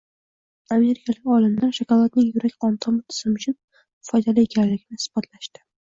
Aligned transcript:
Amerikalik 0.75 1.27
olimlar 1.35 1.75
shokoladning 1.79 2.31
yurak-qon 2.37 2.79
tomir 2.87 3.05
tizimi 3.15 3.37
uchun 3.43 3.57
foydali 4.11 4.47
ekanligini 4.49 5.03
isbotlashdi. 5.05 5.67